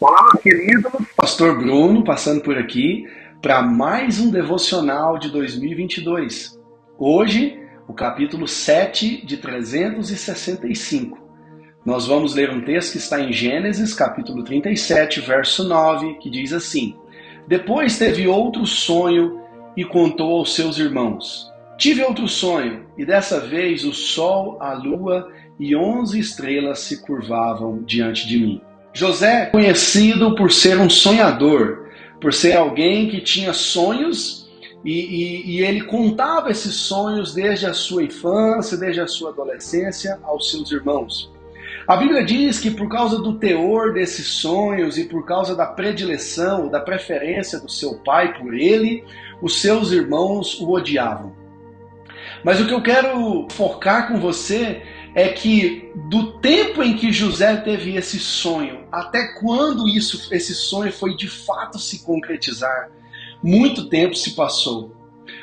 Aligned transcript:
Olá, 0.00 0.30
meus 0.32 0.42
queridos. 0.44 0.92
Pastor 1.16 1.58
Bruno 1.58 2.04
passando 2.04 2.40
por 2.40 2.56
aqui 2.56 3.04
para 3.42 3.60
mais 3.62 4.20
um 4.20 4.30
devocional 4.30 5.18
de 5.18 5.28
2022. 5.28 6.56
Hoje, 6.96 7.60
o 7.88 7.92
capítulo 7.92 8.46
7 8.46 9.26
de 9.26 9.38
365. 9.38 11.18
Nós 11.84 12.06
vamos 12.06 12.32
ler 12.32 12.48
um 12.48 12.60
texto 12.60 12.92
que 12.92 12.98
está 12.98 13.20
em 13.20 13.32
Gênesis, 13.32 13.92
capítulo 13.92 14.44
37, 14.44 15.20
verso 15.20 15.66
9, 15.66 16.14
que 16.20 16.30
diz 16.30 16.52
assim: 16.52 16.94
Depois 17.48 17.98
teve 17.98 18.28
outro 18.28 18.64
sonho 18.66 19.40
e 19.76 19.84
contou 19.84 20.38
aos 20.38 20.54
seus 20.54 20.78
irmãos. 20.78 21.52
Tive 21.76 22.04
outro 22.04 22.28
sonho, 22.28 22.86
e 22.96 23.04
dessa 23.04 23.40
vez 23.40 23.84
o 23.84 23.92
sol, 23.92 24.58
a 24.60 24.74
lua 24.74 25.32
e 25.58 25.74
onze 25.74 26.20
estrelas 26.20 26.78
se 26.78 27.02
curvavam 27.02 27.82
diante 27.82 28.28
de 28.28 28.38
mim. 28.38 28.67
José 28.98 29.42
é 29.42 29.46
conhecido 29.46 30.34
por 30.34 30.50
ser 30.50 30.76
um 30.80 30.90
sonhador, 30.90 31.86
por 32.20 32.34
ser 32.34 32.56
alguém 32.56 33.08
que 33.08 33.20
tinha 33.20 33.52
sonhos 33.52 34.50
e, 34.84 34.90
e, 34.90 35.50
e, 35.52 35.60
ele 35.62 35.82
contava 35.82 36.50
esses 36.50 36.74
sonhos 36.74 37.32
desde 37.32 37.66
a 37.66 37.72
sua 37.72 38.02
infância, 38.02 38.76
desde 38.76 39.00
a 39.00 39.06
sua 39.06 39.30
adolescência 39.30 40.18
aos 40.24 40.50
seus 40.50 40.72
irmãos. 40.72 41.32
A 41.86 41.96
Bíblia 41.96 42.24
diz 42.24 42.58
que 42.58 42.72
por 42.72 42.88
causa 42.88 43.18
do 43.18 43.38
teor 43.38 43.94
desses 43.94 44.26
sonhos 44.26 44.98
e 44.98 45.04
por 45.04 45.24
causa 45.24 45.54
da 45.54 45.66
predileção, 45.66 46.68
da 46.68 46.80
preferência 46.80 47.60
do 47.60 47.70
seu 47.70 48.00
pai 48.00 48.36
por 48.36 48.52
ele, 48.52 49.04
os 49.40 49.60
seus 49.60 49.92
irmãos 49.92 50.60
o 50.60 50.72
odiavam. 50.72 51.32
Mas 52.42 52.60
o 52.60 52.66
que 52.66 52.74
eu 52.74 52.82
quero 52.82 53.46
focar 53.52 54.08
com 54.08 54.18
você 54.18 54.82
é 55.18 55.30
que 55.30 55.90
do 56.08 56.38
tempo 56.38 56.80
em 56.80 56.96
que 56.96 57.12
José 57.12 57.56
teve 57.56 57.96
esse 57.96 58.20
sonho 58.20 58.86
até 58.92 59.32
quando 59.40 59.88
isso, 59.88 60.32
esse 60.32 60.54
sonho 60.54 60.92
foi 60.92 61.16
de 61.16 61.28
fato 61.28 61.76
se 61.76 62.04
concretizar, 62.04 62.88
muito 63.42 63.88
tempo 63.88 64.14
se 64.14 64.36
passou. 64.36 64.94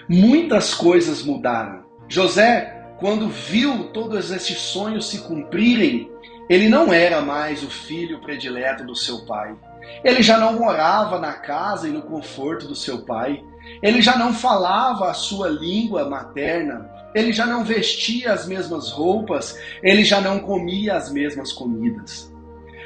Muitas 0.07 0.73
coisas 0.73 1.23
mudaram. 1.23 1.83
José, 2.07 2.95
quando 3.01 3.27
viu 3.27 3.89
todos 3.91 4.31
esses 4.31 4.57
sonhos 4.59 5.09
se 5.09 5.19
cumprirem, 5.23 6.09
ele 6.49 6.69
não 6.69 6.93
era 6.93 7.19
mais 7.19 7.61
o 7.61 7.69
filho 7.69 8.21
predileto 8.21 8.85
do 8.85 8.95
seu 8.95 9.25
pai. 9.25 9.57
Ele 10.05 10.23
já 10.23 10.37
não 10.37 10.53
morava 10.53 11.19
na 11.19 11.33
casa 11.33 11.89
e 11.89 11.91
no 11.91 12.01
conforto 12.01 12.65
do 12.65 12.75
seu 12.75 12.99
pai. 12.99 13.43
Ele 13.81 14.01
já 14.01 14.17
não 14.17 14.33
falava 14.33 15.09
a 15.09 15.13
sua 15.13 15.49
língua 15.49 16.07
materna. 16.07 16.89
Ele 17.15 17.31
já 17.31 17.45
não 17.45 17.63
vestia 17.63 18.33
as 18.33 18.45
mesmas 18.45 18.91
roupas. 18.91 19.57
Ele 19.81 20.03
já 20.03 20.19
não 20.19 20.39
comia 20.39 20.97
as 20.97 21.09
mesmas 21.09 21.53
comidas. 21.53 22.29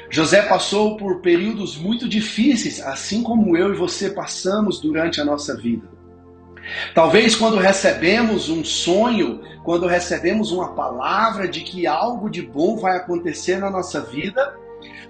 José 0.08 0.42
passou 0.42 0.96
por 0.96 1.20
períodos 1.20 1.76
muito 1.76 2.08
difíceis, 2.08 2.80
assim 2.80 3.22
como 3.22 3.56
eu 3.56 3.74
e 3.74 3.76
você 3.76 4.10
passamos 4.10 4.80
durante 4.80 5.20
a 5.20 5.24
nossa 5.24 5.56
vida. 5.56 5.88
Talvez 6.94 7.34
quando 7.34 7.56
recebemos 7.56 8.48
um 8.48 8.64
sonho, 8.64 9.40
quando 9.64 9.86
recebemos 9.86 10.52
uma 10.52 10.74
palavra 10.74 11.48
de 11.48 11.60
que 11.60 11.86
algo 11.86 12.28
de 12.28 12.42
bom 12.42 12.76
vai 12.76 12.96
acontecer 12.96 13.58
na 13.58 13.70
nossa 13.70 14.00
vida, 14.00 14.54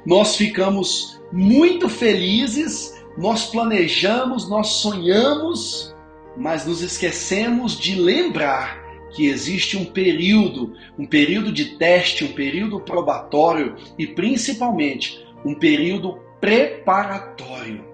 nós 0.06 0.36
ficamos 0.36 1.20
muito 1.32 1.88
felizes, 1.88 2.94
nós 3.18 3.46
planejamos, 3.46 4.48
nós 4.48 4.68
sonhamos, 4.68 5.94
mas 6.36 6.64
nos 6.64 6.82
esquecemos 6.82 7.78
de 7.78 8.00
lembrar 8.00 8.79
que 9.12 9.26
existe 9.26 9.76
um 9.76 9.84
período, 9.84 10.74
um 10.98 11.06
período 11.06 11.52
de 11.52 11.76
teste, 11.76 12.24
um 12.24 12.32
período 12.32 12.80
probatório 12.80 13.76
e 13.98 14.06
principalmente 14.06 15.24
um 15.44 15.54
período 15.54 16.18
preparatório. 16.40 17.84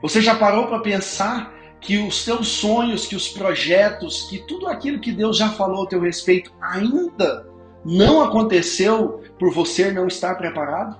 Você 0.00 0.20
já 0.20 0.34
parou 0.34 0.66
para 0.66 0.80
pensar 0.80 1.54
que 1.80 1.98
os 1.98 2.24
teus 2.24 2.48
sonhos, 2.48 3.06
que 3.06 3.16
os 3.16 3.28
projetos, 3.28 4.22
que 4.30 4.38
tudo 4.38 4.68
aquilo 4.68 5.00
que 5.00 5.12
Deus 5.12 5.36
já 5.36 5.48
falou 5.50 5.84
a 5.84 5.88
teu 5.88 6.00
respeito 6.00 6.52
ainda 6.60 7.46
não 7.84 8.22
aconteceu 8.22 9.22
por 9.38 9.52
você 9.52 9.90
não 9.90 10.06
estar 10.06 10.36
preparado? 10.36 10.96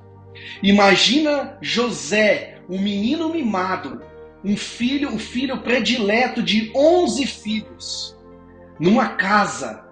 Imagina 0.63 1.57
José, 1.61 2.59
um 2.69 2.81
menino 2.81 3.29
mimado, 3.29 4.03
um 4.45 4.57
filho, 4.57 5.09
um 5.11 5.19
filho 5.19 5.59
predileto 5.59 6.43
de 6.43 6.73
11 6.75 7.27
filhos, 7.27 8.17
numa 8.83 9.11
casa, 9.11 9.85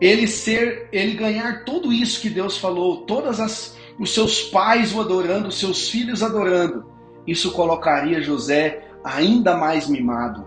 ele 0.00 0.28
ser, 0.28 0.88
ele 0.92 1.14
ganhar 1.14 1.64
tudo 1.64 1.92
isso 1.92 2.20
que 2.20 2.30
Deus 2.30 2.56
falou, 2.56 2.98
todas 2.98 3.40
as 3.40 3.76
os 3.98 4.14
seus 4.14 4.42
pais 4.42 4.94
o 4.94 5.00
adorando, 5.00 5.48
os 5.48 5.58
seus 5.58 5.90
filhos 5.90 6.22
adorando. 6.22 6.86
Isso 7.26 7.50
colocaria 7.50 8.22
José 8.22 8.84
ainda 9.02 9.56
mais 9.56 9.88
mimado, 9.88 10.46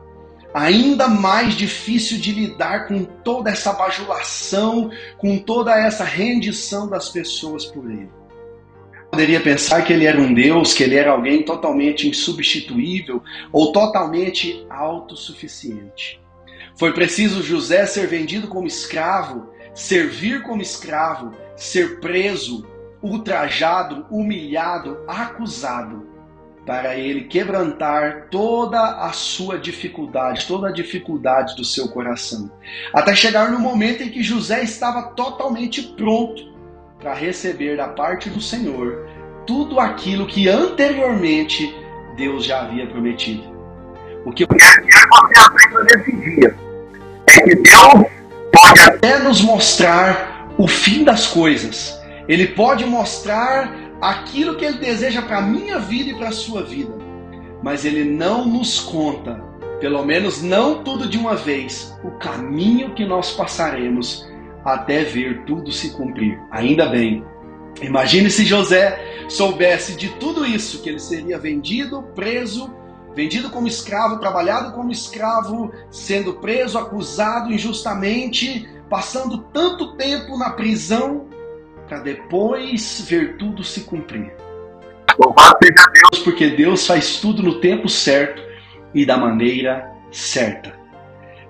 ainda 0.54 1.10
mais 1.10 1.54
difícil 1.54 2.18
de 2.18 2.32
lidar 2.32 2.88
com 2.88 3.04
toda 3.04 3.52
essa 3.52 3.74
bajulação, 3.74 4.90
com 5.18 5.38
toda 5.38 5.78
essa 5.78 6.06
rendição 6.06 6.88
das 6.88 7.10
pessoas 7.10 7.66
por 7.66 7.92
ele. 7.92 8.10
Poderia 9.12 9.42
pensar 9.42 9.82
que 9.82 9.92
ele 9.92 10.06
era 10.06 10.18
um 10.18 10.34
Deus, 10.34 10.74
que 10.74 10.82
ele 10.82 10.96
era 10.96 11.12
alguém 11.12 11.44
totalmente 11.44 12.08
insubstituível 12.08 13.22
ou 13.52 13.74
totalmente 13.74 14.66
autossuficiente. 14.70 16.22
Foi 16.78 16.94
preciso 16.94 17.44
José 17.44 17.86
ser 17.86 18.08
vendido 18.08 18.48
como 18.48 18.68
escravo, 18.68 19.50
servir 19.74 20.44
como 20.44 20.62
escravo, 20.62 21.34
ser 21.56 22.00
preso, 22.00 22.66
ultrajado, 23.02 24.06
humilhado, 24.10 25.00
acusado, 25.08 26.08
para 26.66 26.96
ele 26.96 27.24
quebrantar 27.24 28.28
toda 28.30 29.04
a 29.04 29.12
sua 29.12 29.58
dificuldade, 29.58 30.46
toda 30.46 30.70
a 30.70 30.72
dificuldade 30.72 31.56
do 31.56 31.66
seu 31.66 31.88
coração. 31.90 32.52
Até 32.94 33.16
chegar 33.16 33.52
no 33.52 33.60
momento 33.60 34.04
em 34.04 34.10
que 34.10 34.22
José 34.22 34.64
estava 34.64 35.10
totalmente 35.14 35.82
pronto 35.82 36.52
para 37.00 37.14
receber 37.14 37.78
da 37.78 37.88
parte 37.88 38.30
do 38.30 38.40
Senhor 38.40 39.10
tudo 39.48 39.80
aquilo 39.80 40.28
que 40.28 40.48
anteriormente 40.48 41.76
Deus 42.16 42.46
já 42.46 42.62
havia 42.62 42.88
prometido. 42.88 43.44
O 44.24 44.32
que 44.32 44.44
eu 44.44 44.48
quero 44.48 44.84
nos 49.32 49.40
mostrar 49.40 50.54
o 50.58 50.68
fim 50.68 51.06
das 51.06 51.26
coisas. 51.26 51.98
Ele 52.28 52.48
pode 52.48 52.86
mostrar 52.86 53.74
aquilo 54.02 54.58
que 54.58 54.66
ele 54.66 54.78
deseja 54.78 55.22
para 55.22 55.38
a 55.38 55.42
minha 55.42 55.80
vida 55.80 56.10
e 56.10 56.16
para 56.16 56.28
a 56.28 56.34
sua 56.34 56.64
vida. 56.64 56.94
Mas 57.64 57.86
ele 57.86 58.04
não 58.04 58.46
nos 58.46 58.82
conta, 58.82 59.42
pelo 59.80 60.04
menos 60.04 60.42
não 60.42 60.84
tudo 60.84 61.08
de 61.08 61.18
uma 61.18 61.34
vez, 61.34 61.98
o 62.04 62.12
caminho 62.12 62.94
que 62.94 63.06
nós 63.06 63.32
passaremos 63.32 64.30
até 64.66 65.06
ver 65.06 65.46
tudo 65.46 65.72
se 65.72 65.92
cumprir. 65.92 66.38
Ainda 66.52 66.88
bem. 66.88 67.24
Imagine 67.82 68.30
se 68.30 68.44
José 68.44 69.26
soubesse 69.30 69.96
de 69.96 70.10
tudo 70.20 70.46
isso, 70.46 70.82
que 70.84 70.90
ele 70.90 71.00
seria 71.00 71.40
vendido, 71.40 72.04
preso, 72.14 72.70
vendido 73.16 73.50
como 73.50 73.66
escravo, 73.66 74.20
trabalhado 74.20 74.74
como 74.74 74.92
escravo, 74.92 75.72
sendo 75.90 76.34
preso, 76.34 76.78
acusado 76.78 77.50
injustamente, 77.50 78.68
passando 78.92 79.38
tanto 79.54 79.96
tempo 79.96 80.38
na 80.38 80.50
prisão 80.50 81.30
para 81.88 82.02
depois 82.02 83.06
ver 83.08 83.38
tudo 83.38 83.64
se 83.64 83.86
cumprir. 83.86 84.34
Louvado 85.18 85.58
seja 85.64 85.86
Deus, 85.94 86.24
porque 86.26 86.50
Deus 86.50 86.86
faz 86.86 87.22
tudo 87.22 87.42
no 87.42 87.62
tempo 87.62 87.88
certo 87.88 88.44
e 88.94 89.06
da 89.06 89.16
maneira 89.16 89.90
certa. 90.12 90.78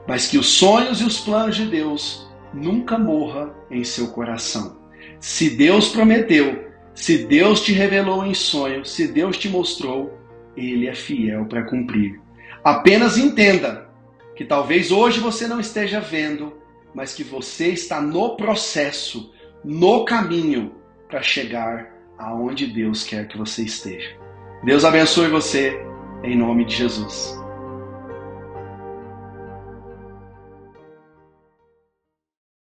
Mas 0.08 0.28
que 0.28 0.38
os 0.38 0.46
sonhos 0.46 1.02
e 1.02 1.04
os 1.04 1.20
planos 1.20 1.56
de 1.56 1.66
Deus 1.66 2.32
nunca 2.54 2.96
morra 3.00 3.52
em 3.72 3.84
seu 3.84 4.10
coração. 4.10 4.80
Se 5.20 5.50
Deus 5.50 5.90
prometeu, 5.90 6.70
se 6.94 7.26
Deus 7.26 7.62
te 7.62 7.74
revelou 7.74 8.24
em 8.24 8.36
sonho, 8.36 8.86
se 8.86 9.08
Deus 9.08 9.36
te 9.36 9.50
mostrou, 9.50 10.16
ele 10.56 10.88
é 10.88 10.94
fiel 10.94 11.46
para 11.46 11.64
cumprir. 11.64 12.22
Apenas 12.64 13.18
entenda 13.18 13.90
que 14.36 14.46
talvez 14.46 14.92
hoje 14.92 15.20
você 15.20 15.48
não 15.48 15.60
esteja 15.60 16.00
vendo, 16.00 16.61
mas 16.94 17.14
que 17.14 17.24
você 17.24 17.70
está 17.70 18.02
no 18.02 18.36
processo, 18.36 19.34
no 19.64 20.06
caminho 20.06 20.76
para 21.08 21.22
chegar 21.22 21.92
aonde 22.18 22.68
Deus 22.68 23.04
quer 23.04 23.28
que 23.28 23.38
você 23.38 23.64
esteja. 23.64 24.16
Deus 24.64 24.86
abençoe 24.86 25.28
você 25.28 25.80
em 26.24 26.38
nome 26.38 26.66
de 26.66 26.76
Jesus. 26.76 27.41